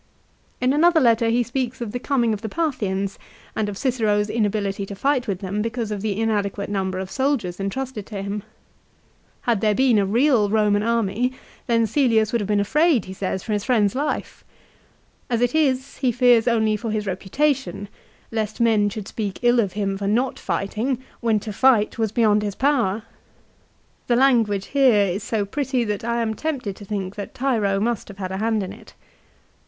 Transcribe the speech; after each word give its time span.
In 0.59 0.73
another 0.73 0.99
letter 0.99 1.29
he 1.29 1.43
speaks 1.43 1.79
of 1.79 1.91
the 1.91 1.99
coming 1.99 2.33
of 2.33 2.41
the 2.41 2.49
Parthians, 2.49 3.19
and 3.55 3.69
of 3.69 3.77
Cicero's 3.77 4.31
inability 4.31 4.83
to 4.87 4.95
fight 4.95 5.27
with 5.27 5.41
them 5.41 5.61
because 5.61 5.91
of 5.91 6.01
the 6.01 6.19
inadequate 6.19 6.71
number 6.71 6.97
of 6.97 7.11
soldiers 7.11 7.59
intrusted 7.59 8.07
to 8.07 8.19
him. 8.23 8.41
Had 9.41 9.61
there 9.61 9.75
been 9.75 9.99
a 9.99 10.05
real 10.07 10.49
Eomau 10.49 10.83
army 10.83 11.33
then 11.67 11.85
Caelius 11.85 12.33
wo 12.33 12.37
aid 12.37 12.41
have 12.41 12.47
been 12.47 12.59
afraid, 12.59 13.05
he 13.05 13.13
says, 13.13 13.43
for 13.43 13.53
his 13.53 13.63
friend's 13.63 13.93
life. 13.93 14.43
As 15.29 15.39
it 15.39 15.53
is 15.53 15.97
he 15.97 16.11
fears 16.11 16.47
only 16.47 16.75
for 16.75 16.89
his 16.89 17.05
reputation, 17.05 17.87
lest 18.31 18.59
men 18.59 18.89
should 18.89 19.07
speak 19.07 19.37
ill 19.43 19.59
of 19.59 19.73
him 19.73 19.99
for 19.99 20.07
not 20.07 20.39
fighting, 20.39 20.97
when 21.19 21.39
to 21.41 21.53
fight 21.53 21.99
was 21.99 22.11
beyond 22.11 22.41
his 22.41 22.55
power. 22.55 23.01
2 23.01 23.05
The 24.07 24.15
language 24.15 24.65
here 24.73 25.05
is 25.05 25.21
so 25.23 25.45
pretty 25.45 25.83
that 25.83 26.03
I 26.03 26.23
am 26.23 26.33
tempted 26.33 26.75
to 26.77 26.85
think 26.85 27.13
that 27.17 27.35
Tiro 27.35 27.79
must 27.79 28.07
have 28.07 28.17
had 28.17 28.31
a 28.31 28.37
hand 28.37 28.63
in 28.63 28.73
it. 28.73 28.95